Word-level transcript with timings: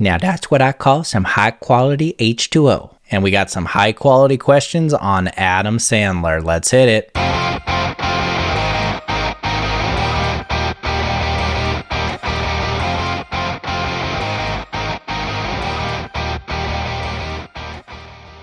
Now 0.00 0.16
that's 0.16 0.50
what 0.50 0.62
I 0.62 0.72
call 0.72 1.04
some 1.04 1.24
high 1.24 1.50
quality 1.50 2.14
H2O. 2.18 2.96
And 3.10 3.22
we 3.22 3.30
got 3.30 3.50
some 3.50 3.66
high 3.66 3.92
quality 3.92 4.38
questions 4.38 4.94
on 4.94 5.28
Adam 5.28 5.76
Sandler. 5.76 6.42
Let's 6.42 6.70
hit 6.70 6.88
it. 6.88 7.39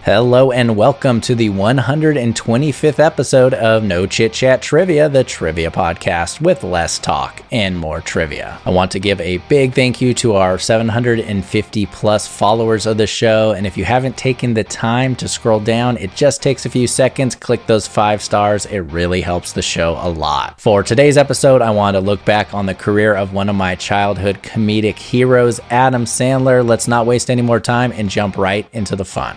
Hello 0.08 0.54
and 0.54 0.78
welcome 0.78 1.20
to 1.20 1.36
the 1.36 1.50
125th 1.50 2.98
episode 2.98 3.54
of 3.54 3.84
No 3.84 4.06
Chit 4.08 4.32
Chat 4.32 4.62
Trivia, 4.62 5.10
the 5.10 5.26
trivia 5.26 5.70
podcast 5.70 6.40
with 6.40 6.64
less 6.64 6.98
talk 6.98 7.44
and 7.52 7.78
more 7.78 8.00
trivia. 8.00 8.58
I 8.66 8.70
want 8.70 8.92
to 8.92 9.02
give 9.02 9.20
a 9.20 9.40
big 9.50 9.74
thank 9.74 10.00
you 10.00 10.14
to 10.14 10.36
our 10.36 10.60
750 10.60 11.86
plus 11.88 12.26
followers 12.26 12.86
of 12.86 12.96
the 12.96 13.06
show. 13.06 13.52
And 13.52 13.68
if 13.68 13.76
you 13.76 13.84
haven't 13.84 14.16
taken 14.16 14.54
the 14.54 14.64
time 14.64 15.14
to 15.18 15.28
scroll 15.28 15.60
down, 15.60 15.98
it 15.98 16.16
just 16.16 16.42
takes 16.42 16.66
a 16.66 16.70
few 16.70 16.88
seconds. 16.88 17.36
Click 17.36 17.66
those 17.66 17.86
five 17.86 18.22
stars, 18.22 18.66
it 18.66 18.80
really 18.80 19.20
helps 19.20 19.52
the 19.52 19.62
show 19.62 20.00
a 20.00 20.08
lot. 20.08 20.62
For 20.62 20.84
today's 20.84 21.18
episode, 21.18 21.62
I 21.62 21.72
want 21.72 21.96
to 21.96 22.00
look 22.00 22.24
back 22.24 22.54
on 22.54 22.66
the 22.66 22.74
career 22.74 23.14
of 23.14 23.34
one 23.34 23.50
of 23.50 23.58
my 23.58 23.76
childhood 23.76 24.42
comedic 24.42 24.96
heroes, 24.96 25.60
Adam 25.70 26.06
Sandler. 26.06 26.66
Let's 26.66 26.88
not 26.88 27.06
waste 27.06 27.30
any 27.30 27.42
more 27.42 27.60
time 27.60 27.92
and 27.92 28.10
jump 28.10 28.38
right 28.38 28.66
into 28.72 28.96
the 28.96 29.04
fun. 29.04 29.36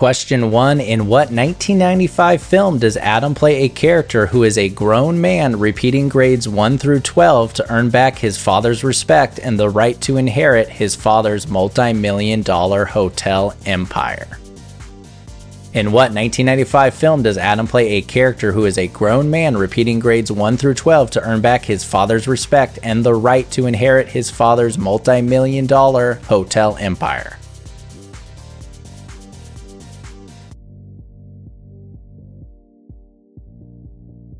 Question 0.00 0.50
one 0.50 0.80
In 0.80 1.08
what 1.08 1.30
1995 1.30 2.42
film 2.42 2.78
does 2.78 2.96
Adam 2.96 3.34
play 3.34 3.64
a 3.64 3.68
character 3.68 4.24
who 4.24 4.44
is 4.44 4.56
a 4.56 4.70
grown 4.70 5.20
man 5.20 5.58
repeating 5.58 6.08
grades 6.08 6.48
1 6.48 6.78
through 6.78 7.00
12 7.00 7.52
to 7.52 7.70
earn 7.70 7.90
back 7.90 8.16
his 8.16 8.38
father's 8.38 8.82
respect 8.82 9.38
and 9.38 9.60
the 9.60 9.68
right 9.68 10.00
to 10.00 10.16
inherit 10.16 10.70
his 10.70 10.94
father's 10.96 11.46
multi 11.48 11.92
million 11.92 12.40
dollar 12.40 12.86
hotel 12.86 13.54
empire? 13.66 14.38
In 15.74 15.92
what 15.92 16.14
1995 16.14 16.94
film 16.94 17.22
does 17.22 17.36
Adam 17.36 17.66
play 17.66 17.90
a 17.90 18.00
character 18.00 18.52
who 18.52 18.64
is 18.64 18.78
a 18.78 18.88
grown 18.88 19.28
man 19.28 19.54
repeating 19.54 19.98
grades 19.98 20.32
1 20.32 20.56
through 20.56 20.74
12 20.76 21.10
to 21.10 21.22
earn 21.28 21.42
back 21.42 21.66
his 21.66 21.84
father's 21.84 22.26
respect 22.26 22.78
and 22.82 23.04
the 23.04 23.12
right 23.14 23.50
to 23.50 23.66
inherit 23.66 24.08
his 24.08 24.30
father's 24.30 24.78
multi 24.78 25.20
million 25.20 25.66
dollar 25.66 26.14
hotel 26.24 26.78
empire? 26.80 27.36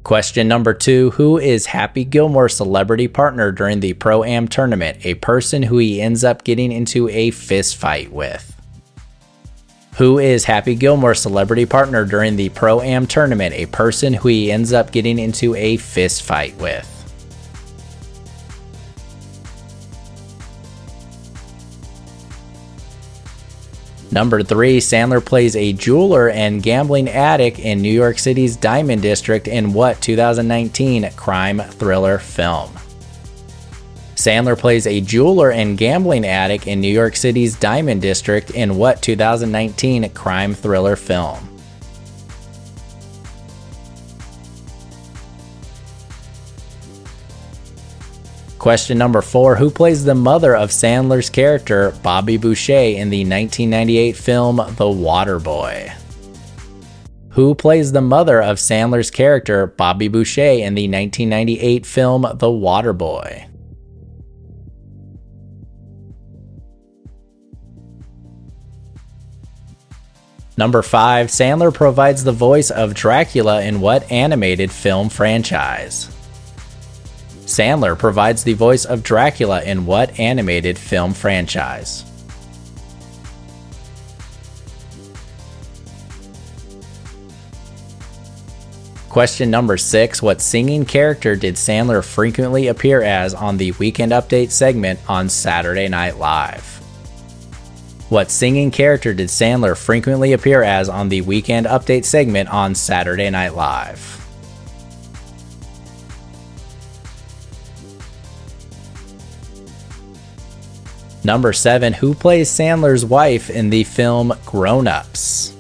Question 0.03 0.49
number 0.49 0.73
two 0.73 1.11
Who 1.11 1.39
is 1.39 1.67
Happy 1.67 2.05
Gilmore's 2.05 2.57
celebrity 2.57 3.07
partner 3.07 3.53
during 3.53 3.81
the 3.81 3.93
Pro 3.93 4.25
Am 4.25 4.49
tournament? 4.49 5.05
A 5.05 5.15
person 5.15 5.63
who 5.63 5.77
he 5.77 6.01
ends 6.01 6.25
up 6.25 6.43
getting 6.43 6.73
into 6.73 7.09
a 7.11 7.31
fist 7.31 7.77
fight 7.77 8.11
with. 8.11 8.57
Who 9.97 10.19
is 10.19 10.45
Happy 10.45 10.75
Gilmore's 10.75 11.21
celebrity 11.21 11.67
partner 11.67 12.07
during 12.07 12.37
the 12.37 12.49
Pro 12.49 12.81
Am 12.81 13.07
tournament? 13.07 13.55
A 13.55 13.67
person 13.67 14.15
who 14.15 14.29
he 14.29 14.51
ends 14.51 14.73
up 14.73 14.91
getting 14.91 15.19
into 15.19 15.55
a 15.55 15.77
fist 15.77 16.23
fight 16.23 16.57
with. 16.57 17.00
Number 24.13 24.43
three, 24.43 24.79
Sandler 24.79 25.25
plays 25.25 25.55
a 25.55 25.73
jeweler 25.73 26.31
and 26.31 26.63
gambling 26.63 27.09
addict 27.09 27.61
in 27.61 27.81
New 27.81 27.93
York 27.93 28.19
City's 28.19 28.57
Diamond 28.57 29.03
District 29.03 29.47
in 29.47 29.73
what 29.73 30.01
2019 30.01 31.11
crime 31.13 31.61
thriller 31.61 32.19
film? 32.19 32.71
Sandler 34.17 34.59
plays 34.59 34.87
a 34.87 35.01
jeweler 35.01 35.53
and 35.53 35.79
gambling 35.79 36.27
addict 36.27 36.67
in 36.67 36.81
New 36.81 36.93
York 36.93 37.15
City's 37.15 37.55
Diamond 37.55 38.03
District 38.03 38.51
in 38.51 38.77
what 38.77 39.01
2019 39.01 40.11
crime 40.11 40.55
thriller 40.55 40.97
film? 40.97 41.50
Question 48.61 48.99
number 48.99 49.23
four 49.23 49.57
Who 49.57 49.71
plays 49.71 50.05
the 50.05 50.15
mother 50.15 50.55
of 50.55 50.69
Sandler's 50.69 51.31
character, 51.31 51.95
Bobby 52.03 52.37
Boucher, 52.37 52.75
in 52.75 53.09
the 53.09 53.25
1998 53.25 54.15
film 54.15 54.57
The 54.57 54.85
Waterboy? 54.85 55.91
Who 57.31 57.55
plays 57.55 57.93
the 57.93 58.03
mother 58.03 58.43
of 58.43 58.59
Sandler's 58.59 59.11
character, 59.11 59.67
Bobby 59.67 60.09
Boucher, 60.09 60.43
in 60.43 60.75
the 60.75 60.91
1998 60.91 61.87
film 61.87 62.21
The 62.21 62.49
Waterboy? 62.49 63.47
Number 70.59 70.83
5. 70.83 71.29
Sandler 71.29 71.73
provides 71.73 72.25
the 72.25 72.33
voice 72.33 72.71
of 72.71 72.93
Dracula 72.93 73.63
in 73.63 73.81
what 73.81 74.13
animated 74.13 74.71
film 74.71 75.09
franchise? 75.09 76.15
Sandler 77.51 77.99
provides 77.99 78.45
the 78.45 78.53
voice 78.53 78.85
of 78.85 79.03
Dracula 79.03 79.61
in 79.65 79.85
what 79.85 80.21
animated 80.21 80.79
film 80.79 81.13
franchise? 81.13 82.05
Question 89.09 89.51
number 89.51 89.77
six 89.77 90.23
What 90.23 90.41
singing 90.41 90.85
character 90.85 91.35
did 91.35 91.57
Sandler 91.57 92.05
frequently 92.05 92.69
appear 92.69 93.03
as 93.03 93.35
on 93.35 93.57
the 93.57 93.73
Weekend 93.73 94.13
Update 94.13 94.53
segment 94.53 95.01
on 95.09 95.29
Saturday 95.29 95.89
Night 95.89 96.19
Live? 96.19 96.63
What 98.11 98.31
singing 98.31 98.71
character 98.71 99.13
did 99.13 99.27
Sandler 99.27 99.77
frequently 99.77 100.35
appear 100.35 100.63
as 100.63 100.89
on 100.89 101.09
the 101.09 101.23
Weekend 101.23 101.67
Update 101.67 102.05
segment 102.05 102.49
on 102.49 102.77
Saturday 102.77 103.29
Night 103.29 103.57
Live? 103.57 104.20
Number 111.23 111.53
seven, 111.53 111.93
who 111.93 112.15
plays 112.15 112.49
Sandler's 112.51 113.05
wife 113.05 113.51
in 113.51 113.69
the 113.69 113.85
film 113.85 114.33
Grown 114.47 114.87
Ups? 114.87 115.55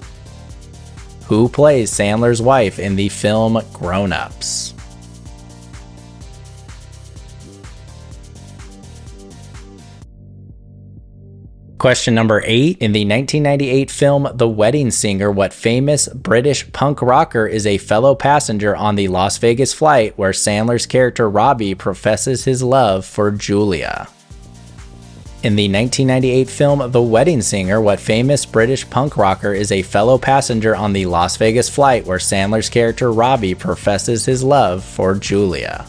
Who 1.26 1.48
plays 1.48 1.92
Sandler's 1.92 2.40
wife 2.40 2.78
in 2.78 2.96
the 2.96 3.10
film 3.10 3.60
Grown 3.72 4.12
Ups? 4.12 4.74
Question 11.76 12.14
number 12.14 12.42
eight. 12.44 12.76
In 12.78 12.92
the 12.92 13.06
1998 13.06 13.90
film 13.90 14.28
The 14.34 14.48
Wedding 14.48 14.90
Singer, 14.90 15.30
what 15.30 15.54
famous 15.54 16.08
British 16.08 16.70
punk 16.72 17.00
rocker 17.00 17.46
is 17.46 17.66
a 17.66 17.78
fellow 17.78 18.14
passenger 18.14 18.76
on 18.76 18.96
the 18.96 19.08
Las 19.08 19.38
Vegas 19.38 19.72
flight 19.72 20.18
where 20.18 20.32
Sandler's 20.32 20.84
character 20.84 21.28
Robbie 21.28 21.74
professes 21.74 22.44
his 22.44 22.62
love 22.62 23.06
for 23.06 23.30
Julia? 23.30 24.08
In 25.42 25.56
the 25.56 25.72
1998 25.72 26.50
film 26.50 26.90
The 26.92 27.00
Wedding 27.00 27.40
Singer, 27.40 27.80
what 27.80 27.98
famous 27.98 28.44
British 28.44 28.88
punk 28.90 29.16
rocker 29.16 29.54
is 29.54 29.72
a 29.72 29.80
fellow 29.80 30.18
passenger 30.18 30.76
on 30.76 30.92
the 30.92 31.06
Las 31.06 31.38
Vegas 31.38 31.70
flight 31.70 32.04
where 32.04 32.18
Sandler's 32.18 32.68
character 32.68 33.10
Robbie 33.10 33.54
professes 33.54 34.26
his 34.26 34.44
love 34.44 34.84
for 34.84 35.14
Julia? 35.14 35.86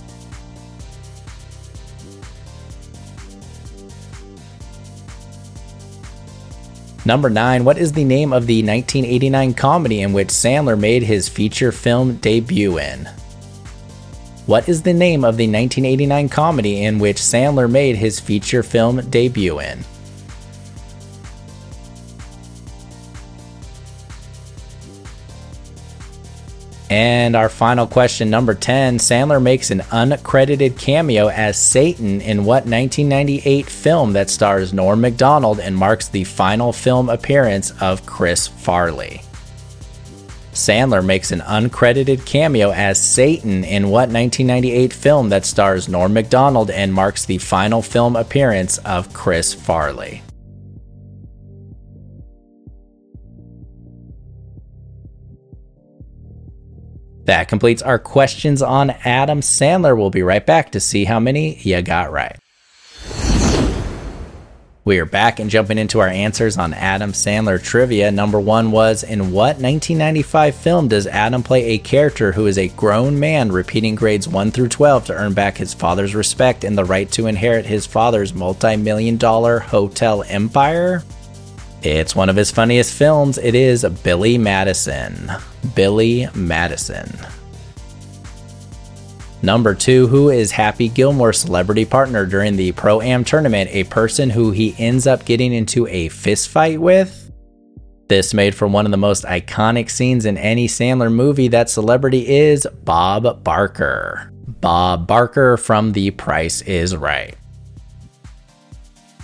Number 7.04 7.30
9. 7.30 7.66
What 7.66 7.78
is 7.78 7.92
the 7.92 8.06
name 8.06 8.32
of 8.32 8.48
the 8.48 8.64
1989 8.64 9.54
comedy 9.56 10.00
in 10.00 10.14
which 10.14 10.30
Sandler 10.30 10.80
made 10.80 11.04
his 11.04 11.28
feature 11.28 11.74
film 11.74 12.16
debut 12.16 12.80
in? 12.80 13.10
What 14.52 14.68
is 14.68 14.82
the 14.82 14.92
name 14.92 15.24
of 15.24 15.38
the 15.38 15.46
1989 15.46 16.28
comedy 16.28 16.84
in 16.84 17.00
which 17.00 17.20
Sandler 17.20 17.72
made 17.72 17.96
his 17.96 18.20
feature 18.20 18.64
film 18.64 19.00
debut 19.10 19.62
in? 19.62 19.86
And 26.90 27.38
our 27.38 27.48
final 27.48 27.88
question, 27.88 28.30
number 28.30 28.54
10 28.54 28.98
Sandler 28.98 29.42
makes 29.42 29.72
an 29.72 29.80
uncredited 29.80 30.78
cameo 30.78 31.30
as 31.30 31.58
Satan 31.58 32.20
in 32.20 32.40
what 32.40 32.66
1998 32.66 33.68
film 33.68 34.12
that 34.12 34.30
stars 34.30 34.74
Norm 34.74 35.00
MacDonald 35.00 35.62
and 35.62 35.78
marks 35.78 36.10
the 36.10 36.26
final 36.26 36.74
film 36.74 37.08
appearance 37.08 37.72
of 37.80 38.06
Chris 38.06 38.50
Farley? 38.50 39.22
Sandler 40.52 41.04
makes 41.06 41.32
an 41.32 41.40
uncredited 41.42 42.26
cameo 42.26 42.72
as 42.72 43.02
Satan 43.02 43.64
in 43.64 43.90
what 43.90 44.10
1998 44.10 44.92
film 44.92 45.30
that 45.30 45.46
stars 45.46 45.88
Norm 45.88 46.14
MacDonald 46.14 46.70
and 46.70 46.94
marks 46.94 47.26
the 47.26 47.38
final 47.38 47.82
film 47.82 48.16
appearance 48.16 48.78
of 48.80 49.14
Chris 49.14 49.54
Farley? 49.54 50.22
That 57.26 57.48
completes 57.48 57.82
our 57.82 58.00
questions 58.00 58.62
on 58.62 58.90
Adam 58.90 59.40
Sandler. 59.40 59.98
We'll 59.98 60.10
be 60.10 60.24
right 60.24 60.46
back 60.46 60.72
to 60.72 60.82
see 60.82 61.06
how 61.06 61.20
many 61.20 61.56
you 61.60 61.82
got 61.82 62.12
right. 62.12 62.41
We 64.92 65.00
are 65.00 65.06
back 65.06 65.40
and 65.40 65.50
jumping 65.50 65.78
into 65.78 66.02
our 66.02 66.10
answers 66.10 66.58
on 66.58 66.74
Adam 66.74 67.14
Sandler 67.14 67.64
trivia. 67.64 68.12
Number 68.12 68.42
one 68.42 68.72
was 68.72 69.04
In 69.04 69.32
what 69.32 69.56
1995 69.56 70.54
film 70.54 70.90
does 70.90 71.08
Adam 71.08 71.44
play 71.44 71.64
a 71.64 71.78
character 71.78 72.34
who 72.34 72.46
is 72.46 72.58
a 72.58 72.68
grown 72.68 73.18
man 73.18 73.54
repeating 73.54 73.96
grades 73.96 74.28
1 74.28 74.52
through 74.52 74.68
12 74.68 75.06
to 75.06 75.14
earn 75.14 75.34
back 75.34 75.56
his 75.56 75.74
father's 75.74 76.14
respect 76.14 76.66
and 76.66 76.78
the 76.78 76.84
right 76.84 77.10
to 77.12 77.28
inherit 77.28 77.66
his 77.66 77.86
father's 77.86 78.34
multi 78.34 78.76
million 78.76 79.16
dollar 79.16 79.60
hotel 79.60 80.26
empire? 80.28 81.04
It's 81.84 82.14
one 82.14 82.28
of 82.28 82.36
his 82.36 82.52
funniest 82.52 82.94
films. 82.94 83.38
It 83.38 83.56
is 83.56 83.86
Billy 84.04 84.38
Madison. 84.38 85.32
Billy 85.74 86.28
Madison. 86.36 87.18
Number 89.44 89.74
two, 89.74 90.06
who 90.08 90.30
is 90.30 90.52
Happy 90.52 90.88
Gilmore's 90.88 91.40
celebrity 91.40 91.84
partner 91.84 92.28
during 92.28 92.56
the 92.56 92.74
Pro 92.74 93.02
Am 93.02 93.24
tournament? 93.24 93.72
A 93.74 93.86
person 93.86 94.30
who 94.30 94.52
he 94.52 94.76
ends 94.78 95.08
up 95.08 95.26
getting 95.26 95.52
into 95.52 95.88
a 95.88 96.10
fist 96.10 96.50
fight 96.50 96.80
with? 96.80 97.32
This 98.08 98.36
made 98.36 98.54
for 98.54 98.68
one 98.68 98.86
of 98.86 98.92
the 98.92 98.98
most 98.98 99.24
iconic 99.24 99.90
scenes 99.90 100.26
in 100.26 100.38
any 100.38 100.68
Sandler 100.68 101.12
movie. 101.12 101.48
That 101.48 101.72
celebrity 101.72 102.28
is 102.28 102.68
Bob 102.84 103.44
Barker. 103.44 104.32
Bob 104.60 105.08
Barker 105.08 105.58
from 105.58 105.94
The 105.94 106.12
Price 106.12 106.62
is 106.62 106.96
Right. 106.96 107.36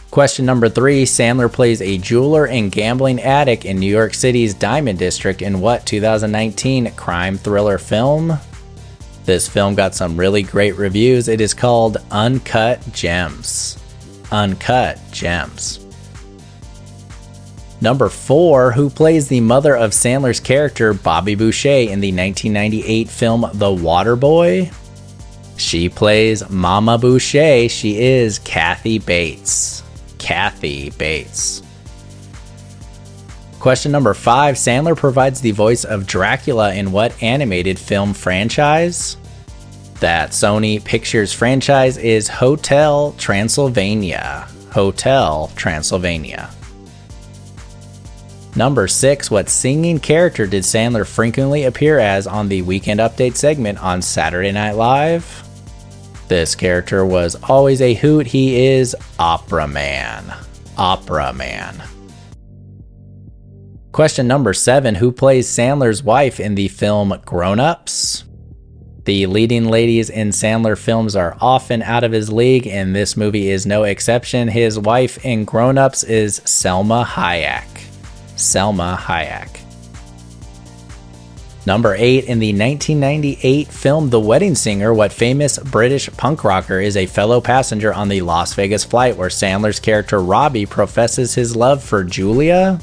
Question 0.09 0.45
number 0.47 0.67
three 0.67 1.03
Sandler 1.03 1.51
plays 1.51 1.79
a 1.79 1.99
jeweler 1.99 2.47
and 2.47 2.71
gambling 2.71 3.21
addict 3.21 3.65
in 3.65 3.77
New 3.77 3.91
York 3.91 4.15
City's 4.15 4.55
Diamond 4.55 4.97
District 4.97 5.43
in 5.43 5.59
what 5.59 5.85
2019 5.85 6.91
crime 6.93 7.37
thriller 7.37 7.77
film? 7.77 8.39
This 9.27 9.45
film 9.45 9.75
got 9.75 9.93
some 9.93 10.15
really 10.15 10.41
great 10.41 10.77
reviews. 10.77 11.27
It 11.27 11.41
is 11.41 11.53
called 11.53 11.97
Uncut 12.11 12.81
Gems. 12.93 13.77
Uncut 14.31 15.01
Gems. 15.11 15.85
Number 17.81 18.07
four, 18.07 18.71
who 18.71 18.89
plays 18.89 19.27
the 19.27 19.41
mother 19.41 19.75
of 19.75 19.91
Sandler's 19.91 20.39
character 20.39 20.93
Bobby 20.93 21.35
Boucher 21.35 21.91
in 21.91 21.99
the 21.99 22.13
1998 22.13 23.09
film 23.09 23.41
The 23.53 23.65
Waterboy? 23.65 24.73
She 25.57 25.89
plays 25.89 26.49
Mama 26.49 26.97
Boucher. 26.97 27.67
She 27.67 27.99
is 27.99 28.39
Kathy 28.39 28.97
Bates. 28.97 29.83
Kathy 30.19 30.91
Bates. 30.91 31.61
Question 33.59 33.91
number 33.91 34.13
five 34.13 34.55
Sandler 34.55 34.95
provides 34.95 35.41
the 35.41 35.51
voice 35.51 35.83
of 35.83 36.05
Dracula 36.05 36.73
in 36.73 36.91
what 36.91 37.21
animated 37.23 37.79
film 37.79 38.13
franchise? 38.13 39.17
That 39.99 40.29
Sony 40.29 40.83
Pictures 40.83 41.33
franchise 41.33 41.97
is 41.97 42.27
Hotel 42.27 43.15
Transylvania. 43.17 44.47
Hotel 44.71 45.51
Transylvania. 45.55 46.51
Number 48.55 48.87
six, 48.87 49.29
what 49.31 49.49
singing 49.49 49.99
character 49.99 50.45
did 50.45 50.63
Sandler 50.63 51.05
frequently 51.05 51.63
appear 51.63 51.99
as 51.99 52.27
on 52.27 52.49
the 52.49 52.61
Weekend 52.61 52.99
Update 52.99 53.35
segment 53.35 53.81
on 53.83 54.01
Saturday 54.01 54.51
Night 54.51 54.73
Live? 54.73 55.43
This 56.27 56.55
character 56.55 57.05
was 57.05 57.35
always 57.43 57.81
a 57.81 57.93
hoot. 57.95 58.27
He 58.27 58.67
is 58.67 58.95
Opera 59.17 59.67
Man. 59.67 60.33
Opera 60.77 61.33
Man. 61.33 61.81
Question 63.97 64.27
number 64.27 64.53
seven 64.53 64.93
Who 64.93 65.11
plays 65.11 65.47
Sandler's 65.47 66.03
wife 66.03 66.39
in 66.39 66.53
the 66.53 66.67
film 66.67 67.19
Grown 67.25 67.59
Ups? 67.59 68.25
The 69.05 69.25
leading 69.25 69.69
ladies 69.69 70.11
in 70.11 70.29
Sandler 70.29 70.77
films 70.77 71.15
are 71.15 71.35
often 71.41 71.81
out 71.81 72.03
of 72.03 72.11
his 72.11 72.31
league, 72.31 72.67
and 72.67 72.95
this 72.95 73.17
movie 73.17 73.49
is 73.49 73.65
no 73.65 73.85
exception. 73.85 74.49
His 74.49 74.77
wife 74.77 75.25
in 75.25 75.45
Grown 75.45 75.79
Ups 75.79 76.03
is 76.03 76.41
Salma 76.41 77.05
Hayek. 77.05 77.65
Salma 78.35 78.95
Hayek. 78.97 79.61
Number 81.65 81.95
8 81.95 82.25
in 82.25 82.37
the 82.37 82.53
1998 82.53 83.67
film 83.67 84.11
The 84.11 84.19
Wedding 84.19 84.53
Singer, 84.53 84.93
what 84.93 85.11
famous 85.11 85.57
British 85.57 86.07
punk 86.17 86.43
rocker 86.43 86.79
is 86.79 86.97
a 86.97 87.07
fellow 87.07 87.41
passenger 87.41 87.95
on 87.95 88.09
the 88.09 88.21
Las 88.21 88.53
Vegas 88.53 88.83
flight 88.83 89.17
where 89.17 89.29
Sandler's 89.29 89.79
character 89.79 90.21
Robbie 90.21 90.67
professes 90.67 91.33
his 91.33 91.55
love 91.55 91.83
for 91.83 92.03
Julia? 92.03 92.79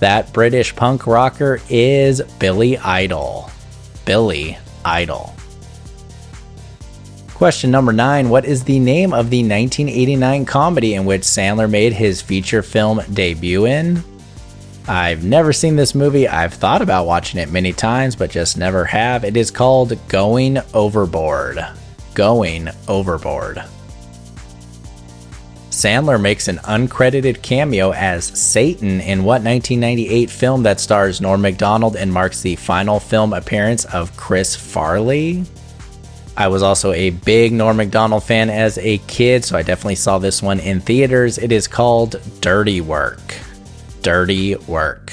That 0.00 0.32
British 0.32 0.76
punk 0.76 1.06
rocker 1.06 1.60
is 1.70 2.20
Billy 2.38 2.76
Idol. 2.78 3.50
Billy 4.04 4.58
Idol. 4.84 5.34
Question 7.34 7.70
number 7.70 7.92
nine 7.92 8.28
What 8.28 8.44
is 8.44 8.64
the 8.64 8.78
name 8.78 9.12
of 9.12 9.30
the 9.30 9.40
1989 9.40 10.44
comedy 10.44 10.94
in 10.94 11.04
which 11.04 11.22
Sandler 11.22 11.70
made 11.70 11.92
his 11.92 12.22
feature 12.22 12.62
film 12.62 13.00
debut 13.12 13.66
in? 13.66 14.02
I've 14.88 15.24
never 15.24 15.52
seen 15.52 15.76
this 15.76 15.94
movie. 15.94 16.28
I've 16.28 16.54
thought 16.54 16.80
about 16.80 17.06
watching 17.06 17.40
it 17.40 17.50
many 17.50 17.72
times, 17.72 18.14
but 18.14 18.30
just 18.30 18.56
never 18.56 18.84
have. 18.84 19.24
It 19.24 19.36
is 19.36 19.50
called 19.50 19.98
Going 20.08 20.58
Overboard. 20.72 21.58
Going 22.14 22.68
Overboard. 22.86 23.62
Sandler 25.76 26.20
makes 26.20 26.48
an 26.48 26.56
uncredited 26.64 27.42
cameo 27.42 27.92
as 27.92 28.24
Satan 28.24 29.00
in 29.00 29.24
what 29.24 29.42
1998 29.42 30.30
film 30.30 30.62
that 30.62 30.80
stars 30.80 31.20
Norm 31.20 31.42
MacDonald 31.42 31.96
and 31.96 32.12
marks 32.12 32.40
the 32.40 32.56
final 32.56 32.98
film 32.98 33.32
appearance 33.32 33.84
of 33.84 34.16
Chris 34.16 34.56
Farley? 34.56 35.44
I 36.36 36.48
was 36.48 36.62
also 36.62 36.92
a 36.92 37.10
big 37.10 37.52
Norm 37.52 37.76
MacDonald 37.76 38.24
fan 38.24 38.50
as 38.50 38.78
a 38.78 38.98
kid, 39.06 39.44
so 39.44 39.56
I 39.56 39.62
definitely 39.62 39.96
saw 39.96 40.18
this 40.18 40.42
one 40.42 40.60
in 40.60 40.80
theaters. 40.80 41.38
It 41.38 41.52
is 41.52 41.68
called 41.68 42.20
Dirty 42.40 42.80
Work 42.80 43.34
dirty 44.06 44.54
work. 44.54 45.12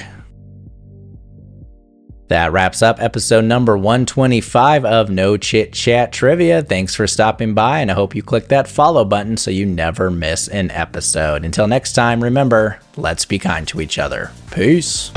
That 2.34 2.52
wraps 2.52 2.82
up 2.82 3.00
episode 3.00 3.46
number 3.46 3.78
125 3.78 4.86
of 4.86 5.12
No 5.12 5.38
Chit 5.38 5.72
Chat 5.72 6.12
Trivia. 6.12 6.64
Thanks 6.64 6.96
for 6.96 7.06
stopping 7.06 7.54
by, 7.54 7.82
and 7.82 7.92
I 7.92 7.94
hope 7.94 8.16
you 8.16 8.24
click 8.24 8.48
that 8.48 8.68
follow 8.68 9.06
button 9.06 9.38
so 9.38 9.52
you 9.52 9.68
never 9.68 10.10
miss 10.10 10.48
an 10.48 10.72
episode. 10.72 11.46
Until 11.46 11.68
next 11.68 11.94
time, 11.94 12.24
remember, 12.24 12.80
let's 12.98 13.26
be 13.26 13.38
kind 13.38 13.68
to 13.68 13.82
each 13.82 14.00
other. 14.00 14.32
Peace. 14.50 15.12